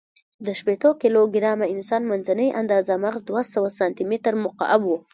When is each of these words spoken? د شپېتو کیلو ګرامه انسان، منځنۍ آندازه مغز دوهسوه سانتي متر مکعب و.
د 0.45 0.47
شپېتو 0.59 0.89
کیلو 1.01 1.21
ګرامه 1.35 1.65
انسان، 1.75 2.01
منځنۍ 2.11 2.49
آندازه 2.59 2.93
مغز 3.03 3.21
دوهسوه 3.29 3.69
سانتي 3.77 4.03
متر 4.11 4.33
مکعب 4.43 4.81
و. 4.85 4.91